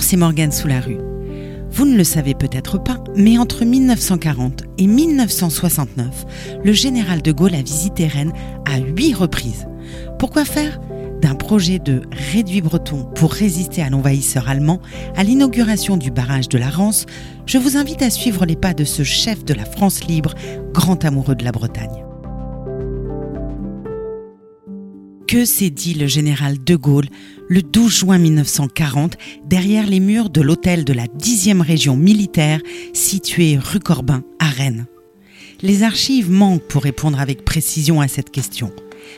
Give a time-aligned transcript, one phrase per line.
[0.00, 0.98] C'est Morgane Sous-la-Rue.
[1.70, 6.26] Vous ne le savez peut-être pas, mais entre 1940 et 1969,
[6.64, 8.32] le général de Gaulle a visité Rennes
[8.64, 9.66] à huit reprises.
[10.18, 10.80] Pourquoi faire?
[11.20, 12.02] D'un projet de
[12.32, 14.80] réduit breton pour résister à l'envahisseur allemand
[15.16, 17.06] à l'inauguration du barrage de la Rance,
[17.46, 20.34] je vous invite à suivre les pas de ce chef de la France libre,
[20.72, 22.03] grand amoureux de la Bretagne.
[25.34, 27.08] Que s'est dit le général de Gaulle
[27.48, 32.60] le 12 juin 1940 derrière les murs de l'hôtel de la 10e région militaire
[32.92, 34.86] situé rue Corbin à Rennes
[35.60, 38.70] Les archives manquent pour répondre avec précision à cette question.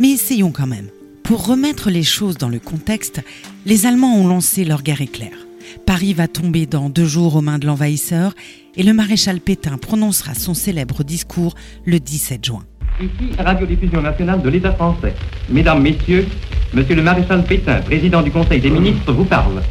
[0.00, 0.88] Mais essayons quand même.
[1.24, 3.20] Pour remettre les choses dans le contexte,
[3.66, 5.36] les Allemands ont lancé leur guerre éclair.
[5.84, 8.34] Paris va tomber dans deux jours aux mains de l'envahisseur
[8.76, 11.54] et le maréchal Pétain prononcera son célèbre discours
[11.84, 12.64] le 17 juin.
[13.00, 15.14] Ici, Radiodiffusion nationale de l'État français.
[15.48, 16.26] Mesdames, Messieurs,
[16.74, 19.62] Monsieur le maréchal Pétain, président du Conseil des ministres, vous parle.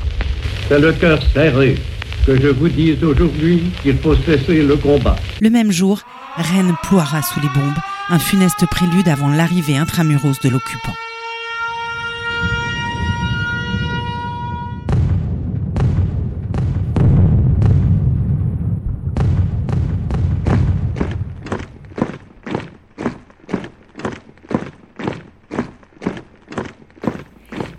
[0.68, 1.76] C'est le cœur serré
[2.26, 5.16] que je vous dise aujourd'hui qu'il faut cesser le combat.
[5.42, 6.02] Le même jour,
[6.38, 7.78] Rennes ploiera sous les bombes,
[8.10, 10.94] un funeste prélude avant l'arrivée intramuros de l'occupant.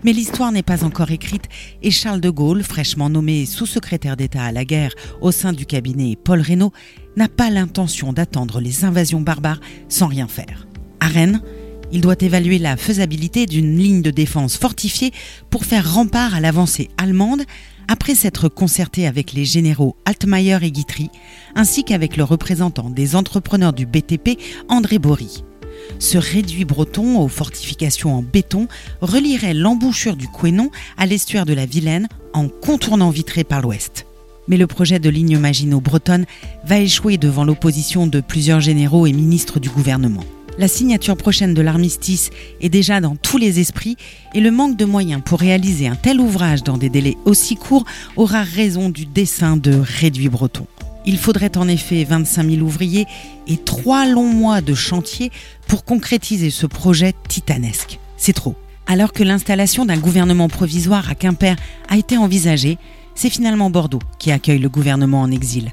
[0.09, 1.43] Mais l'histoire n'est pas encore écrite
[1.83, 6.15] et Charles de Gaulle, fraîchement nommé sous-secrétaire d'État à la guerre au sein du cabinet
[6.15, 6.73] Paul Reynaud,
[7.15, 10.65] n'a pas l'intention d'attendre les invasions barbares sans rien faire.
[10.99, 11.43] À Rennes,
[11.91, 15.11] il doit évaluer la faisabilité d'une ligne de défense fortifiée
[15.51, 17.43] pour faire rempart à l'avancée allemande
[17.87, 21.11] après s'être concerté avec les généraux Altmaier et Guitry,
[21.53, 25.43] ainsi qu'avec le représentant des entrepreneurs du BTP, André Bory.
[25.97, 28.67] Ce réduit breton aux fortifications en béton
[29.01, 34.05] relierait l'embouchure du Quénon à l'estuaire de la Vilaine en contournant Vitré par l'ouest.
[34.47, 36.25] Mais le projet de ligne Maginot-Bretonne
[36.65, 40.23] va échouer devant l'opposition de plusieurs généraux et ministres du gouvernement.
[40.57, 43.95] La signature prochaine de l'armistice est déjà dans tous les esprits
[44.33, 47.85] et le manque de moyens pour réaliser un tel ouvrage dans des délais aussi courts
[48.17, 50.67] aura raison du dessin de réduit breton.
[51.05, 53.05] Il faudrait en effet 25 000 ouvriers
[53.47, 55.31] et trois longs mois de chantier
[55.67, 57.99] pour concrétiser ce projet titanesque.
[58.17, 58.55] C'est trop.
[58.85, 61.55] Alors que l'installation d'un gouvernement provisoire à Quimper
[61.89, 62.77] a été envisagée,
[63.15, 65.71] c'est finalement Bordeaux qui accueille le gouvernement en exil.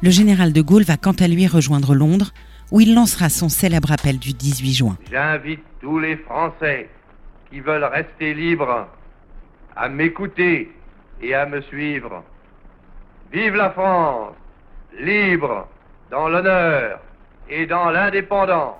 [0.00, 2.32] Le général de Gaulle va quant à lui rejoindre Londres,
[2.70, 4.96] où il lancera son célèbre appel du 18 juin.
[5.10, 6.88] J'invite tous les Français
[7.50, 8.88] qui veulent rester libres
[9.76, 10.72] à m'écouter
[11.20, 12.22] et à me suivre.
[13.32, 14.34] Vive la France
[15.00, 15.68] libre,
[16.10, 17.00] dans l'honneur
[17.50, 18.76] et dans l'indépendance.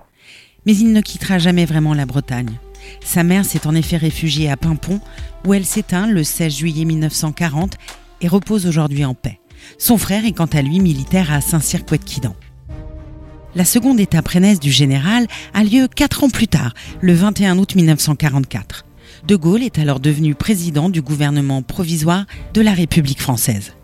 [0.67, 2.59] Mais il ne quittera jamais vraiment la Bretagne.
[3.01, 5.01] Sa mère s'est en effet réfugiée à Pimpon,
[5.47, 7.77] où elle s'éteint le 16 juillet 1940
[8.21, 9.41] et repose aujourd'hui en paix.
[9.79, 12.35] Son frère est quant à lui militaire à Saint-Cyr-Couët-Quidan.
[13.55, 17.75] La seconde étape rennaise du général a lieu quatre ans plus tard, le 21 août
[17.75, 18.87] 1944.
[19.27, 22.25] De Gaulle est alors devenu président du gouvernement provisoire
[22.55, 23.75] de la République française.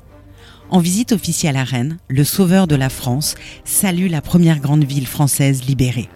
[0.71, 5.06] En visite officielle à Rennes, le sauveur de la France salue la première grande ville
[5.06, 6.11] française libérée.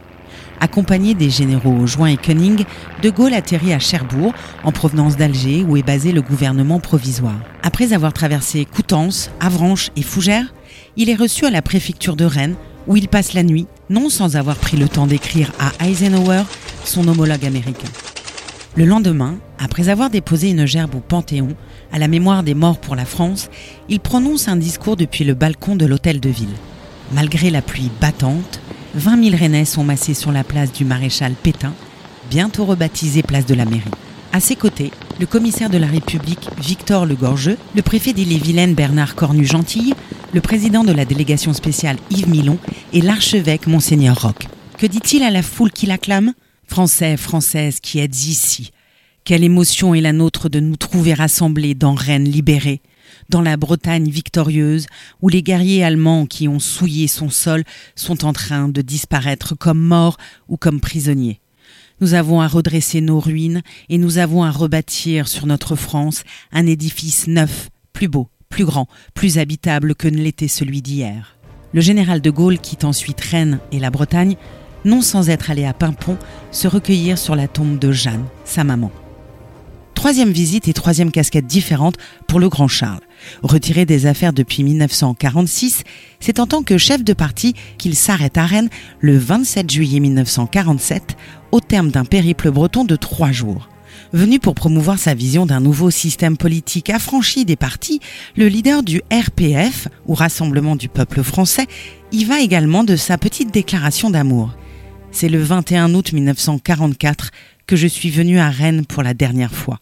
[0.61, 2.67] Accompagné des généraux Join et Koenig,
[3.03, 7.41] De Gaulle atterrit à Cherbourg, en provenance d'Alger, où est basé le gouvernement provisoire.
[7.63, 10.53] Après avoir traversé Coutances, Avranches et Fougères,
[10.97, 14.37] il est reçu à la préfecture de Rennes, où il passe la nuit, non sans
[14.37, 16.43] avoir pris le temps d'écrire à Eisenhower,
[16.85, 17.89] son homologue américain.
[18.75, 21.55] Le lendemain, après avoir déposé une gerbe au Panthéon,
[21.93, 23.51] à la mémoire des morts pour la France,
[23.91, 26.57] il prononce un discours depuis le balcon de l'hôtel de ville.
[27.13, 28.61] Malgré la pluie battante,
[28.95, 31.75] 20 000 Rennais sont massés sur la place du maréchal Pétain,
[32.31, 33.91] bientôt rebaptisée place de la mairie.
[34.33, 34.91] À ses côtés,
[35.21, 39.93] le commissaire de la République Victor Le Gorgeux, le préfet d'Ille-et-Vilaine Bernard Cornu-Gentille,
[40.33, 42.57] le président de la délégation spéciale Yves Milon
[42.95, 44.49] et l'archevêque Monseigneur Roch.
[44.79, 46.33] Que dit-il à la foule qui l'acclame?
[46.73, 48.71] Français, Françaises qui êtes ici,
[49.25, 52.81] quelle émotion est la nôtre de nous trouver rassemblés dans Rennes libérée,
[53.29, 54.87] dans la Bretagne victorieuse,
[55.21, 57.65] où les guerriers allemands qui ont souillé son sol
[57.95, 60.17] sont en train de disparaître comme morts
[60.49, 61.43] ou comme prisonniers.
[62.01, 63.61] Nous avons à redresser nos ruines
[63.91, 68.89] et nous avons à rebâtir sur notre France un édifice neuf, plus beau, plus grand,
[69.13, 71.37] plus habitable que ne l'était celui d'hier.
[71.75, 74.37] Le général de Gaulle quitte ensuite Rennes et la Bretagne,
[74.85, 76.17] non sans être allé à Pimpon
[76.51, 78.91] se recueillir sur la tombe de Jeanne, sa maman.
[79.95, 81.97] Troisième visite et troisième casquette différente
[82.27, 83.03] pour le grand Charles.
[83.43, 85.85] Retiré des affaires depuis 1946,
[86.19, 88.69] c'est en tant que chef de parti qu'il s'arrête à Rennes
[88.99, 91.17] le 27 juillet 1947
[91.53, 93.69] au terme d'un périple breton de trois jours.
[94.13, 98.01] Venu pour promouvoir sa vision d'un nouveau système politique affranchi des partis,
[98.37, 101.67] le leader du RPF, ou Rassemblement du peuple français,
[102.11, 104.51] y va également de sa petite déclaration d'amour.
[105.15, 107.31] C'est le 21 août 1944
[107.67, 109.79] que je suis venu à Rennes pour la dernière fois.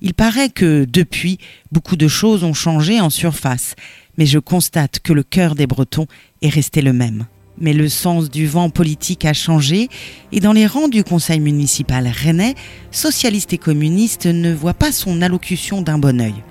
[0.00, 1.38] Il paraît que, depuis,
[1.70, 3.76] beaucoup de choses ont changé en surface,
[4.16, 6.06] mais je constate que le cœur des Bretons
[6.40, 7.26] est resté le même.
[7.58, 9.90] Mais le sens du vent politique a changé
[10.32, 12.54] et dans les rangs du conseil municipal rennais,
[12.90, 16.42] socialistes et communistes ne voient pas son allocution d'un bon œil.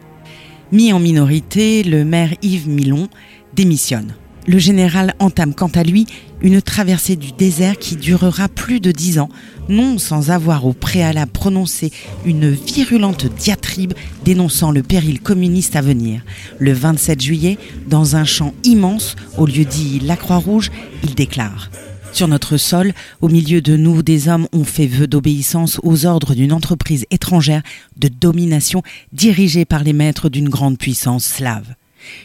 [0.72, 3.10] Mis en minorité, le maire Yves Milon
[3.56, 4.14] démissionne.
[4.50, 6.08] Le général entame quant à lui
[6.42, 9.30] une traversée du désert qui durera plus de dix ans,
[9.70, 11.92] non sans avoir au préalable prononcé
[12.26, 13.94] une virulente diatribe
[14.26, 16.24] dénonçant le péril communiste à venir.
[16.58, 20.72] Le 27 juillet, dans un champ immense, au lieu dit La Croix-Rouge,
[21.04, 21.70] il déclare
[22.12, 26.34] sur notre sol, au milieu de nous, des hommes ont fait vœu d'obéissance aux ordres
[26.34, 27.62] d'une entreprise étrangère
[27.98, 28.82] de domination
[29.14, 31.76] dirigée par les maîtres d'une grande puissance slave.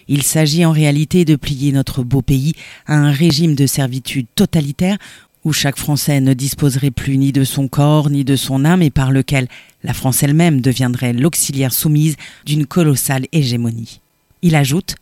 [0.08, 2.54] Il s'agit en réalité de plier notre beau pays
[2.86, 4.98] à un régime de servitude totalitaire
[5.44, 8.90] où chaque Français ne disposerait plus ni de son corps ni de son âme et
[8.90, 9.48] par lequel
[9.82, 12.16] la France elle-même deviendrait l'auxiliaire soumise
[12.46, 14.00] d'une colossale hégémonie.
[14.42, 14.96] Il ajoute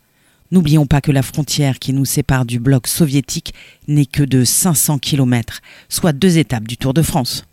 [0.51, 3.55] N'oublions pas que la frontière qui nous sépare du bloc soviétique
[3.87, 7.45] n'est que de 500 kilomètres, soit deux étapes du Tour de France.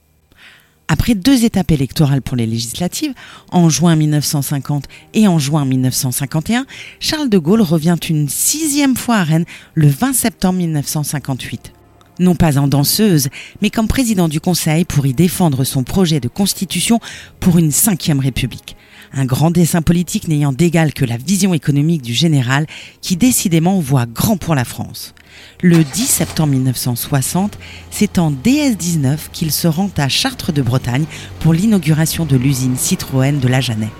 [0.93, 3.15] Après deux étapes électorales pour les législatives,
[3.53, 6.67] en juin 1950 et en juin 1951,
[6.99, 9.45] Charles de Gaulle revient une sixième fois à Rennes
[9.75, 11.73] le 20 septembre 1958.
[12.19, 13.29] Non pas en danseuse,
[13.63, 16.99] mais comme président du Conseil pour y défendre son projet de constitution
[17.39, 18.75] pour une cinquième république.
[19.13, 22.67] Un grand dessin politique n'ayant d'égal que la vision économique du général
[23.01, 25.15] qui décidément voit grand pour la France.
[25.63, 27.59] Le 10 septembre 1960,
[27.91, 31.05] c'est en DS-19 qu'il se rend à Chartres de Bretagne
[31.41, 33.91] pour l'inauguration de l'usine Citroën de la Jeannet.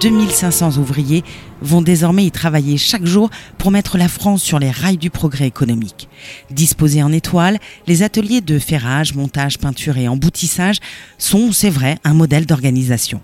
[0.00, 1.24] 2500 ouvriers
[1.60, 5.46] vont désormais y travailler chaque jour pour mettre la France sur les rails du progrès
[5.46, 6.08] économique.
[6.50, 10.78] Disposés en étoile, les ateliers de ferrage, montage, peinture et emboutissage
[11.18, 13.20] sont, c'est vrai, un modèle d'organisation.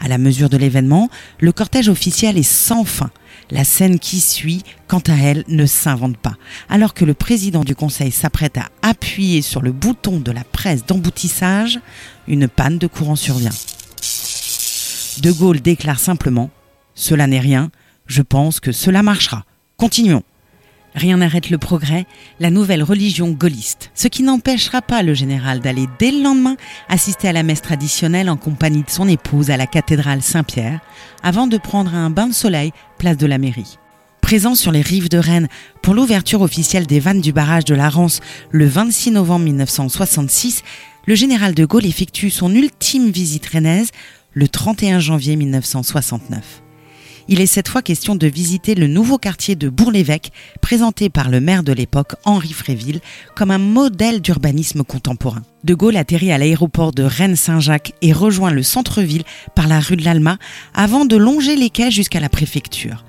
[0.00, 1.08] À la mesure de l'événement,
[1.40, 3.10] le cortège officiel est sans fin.
[3.50, 6.36] La scène qui suit, quant à elle, ne s'invente pas.
[6.68, 10.84] Alors que le président du conseil s'apprête à appuyer sur le bouton de la presse
[10.84, 11.80] d'emboutissage,
[12.26, 13.50] une panne de courant survient.
[15.22, 16.46] De Gaulle déclare simplement⁇
[16.94, 17.70] Cela n'est rien,
[18.06, 19.44] je pense que cela marchera.
[19.76, 20.18] Continuons⁇
[20.94, 22.06] Rien n'arrête le progrès,
[22.40, 23.90] la nouvelle religion gaulliste.
[23.94, 26.56] Ce qui n'empêchera pas le général d'aller dès le lendemain
[26.88, 30.80] assister à la messe traditionnelle en compagnie de son épouse à la cathédrale Saint-Pierre,
[31.22, 33.78] avant de prendre un bain de soleil place de la mairie.
[34.20, 35.48] Présent sur les rives de Rennes
[35.82, 38.20] pour l'ouverture officielle des vannes du barrage de la Rance
[38.50, 40.64] le 26 novembre 1966,
[41.06, 43.90] le général de Gaulle effectue son ultime visite rennaise
[44.34, 46.62] le 31 janvier 1969
[47.28, 51.40] il est cette fois question de visiter le nouveau quartier de Bourg-l'Évêque, présenté par le
[51.40, 53.00] maire de l'époque, Henri Fréville,
[53.36, 55.42] comme un modèle d'urbanisme contemporain.
[55.62, 60.04] De Gaulle atterrit à l'aéroport de Rennes-Saint-Jacques et rejoint le centre-ville par la rue de
[60.04, 60.38] l'Alma
[60.74, 63.04] avant de longer les quais jusqu'à la préfecture.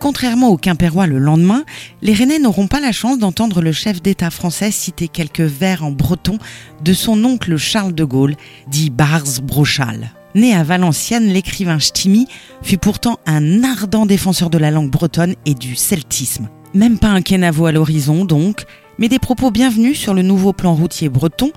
[0.00, 1.64] Contrairement aux Quimpérois le lendemain,
[2.00, 5.90] les Rennais n'auront pas la chance d'entendre le chef d'État français citer quelques vers en
[5.90, 6.38] breton
[6.82, 8.36] de son oncle Charles de Gaulle,
[8.66, 10.10] dit Bars Brochal.
[10.34, 12.28] Né à Valenciennes, l'écrivain Stimi
[12.62, 16.48] fut pourtant un ardent défenseur de la langue bretonne et du celtisme.
[16.72, 18.64] Même pas un kenavo à l'horizon donc,
[18.98, 21.50] mais des propos bienvenus sur le nouveau plan routier breton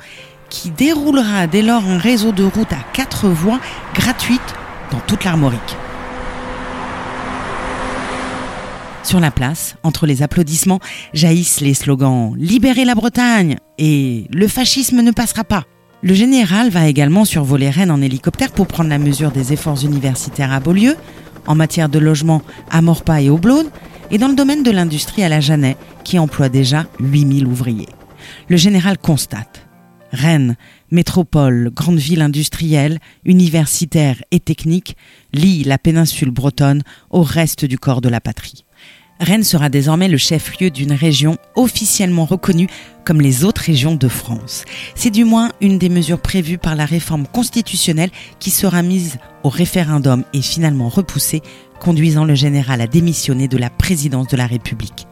[0.50, 3.60] qui déroulera dès lors un réseau de routes à quatre voies
[3.94, 4.40] gratuites
[4.92, 5.78] dans toute l'Armorique.
[9.04, 10.80] Sur la place, entre les applaudissements,
[11.14, 15.66] jaillissent les slogans Libérez la Bretagne et Le fascisme ne passera pas.
[16.04, 20.52] Le général va également survoler Rennes en hélicoptère pour prendre la mesure des efforts universitaires
[20.52, 20.98] à Beaulieu,
[21.48, 23.70] en matière de logement à Morpa et au Blône,
[24.12, 27.88] et dans le domaine de l'industrie à la Jeannet, qui emploie déjà 8000 ouvriers.
[28.50, 29.66] Le général constate
[30.12, 30.58] Rennes,
[30.92, 34.98] métropole, grande ville industrielle, universitaire et technique,
[35.34, 38.66] lie la péninsule bretonne au reste du corps de la patrie.
[39.20, 42.68] Rennes sera désormais le chef-lieu d'une région officiellement reconnue
[43.06, 44.66] comme les autres régions de France.
[44.96, 49.50] C'est du moins une des mesures prévues par la réforme constitutionnelle qui sera mise au
[49.50, 51.42] référendum et finalement repoussée,
[51.80, 55.08] conduisant le général à démissionner de la présidence de la République.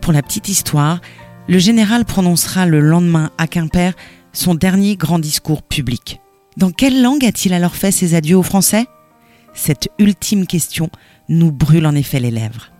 [0.00, 1.00] Pour la petite histoire,
[1.48, 3.92] le général prononcera le lendemain à Quimper
[4.32, 6.20] son dernier grand discours public.
[6.56, 8.86] Dans quelle langue a-t-il alors fait ses adieux aux Français?
[9.54, 10.90] Cette ultime question
[11.28, 12.72] nous brûle en effet les lèvres.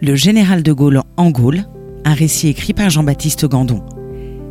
[0.00, 1.64] Le général de Gaulle en Gaule,
[2.04, 3.84] un récit écrit par Jean-Baptiste Gandon.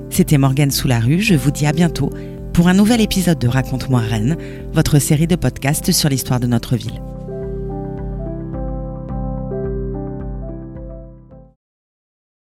[0.10, 2.10] C'était Morgane Sous la rue, je vous dis à bientôt
[2.52, 4.36] pour un nouvel épisode de Raconte-moi Rennes,
[4.74, 7.02] votre série de podcasts sur l'histoire de notre ville.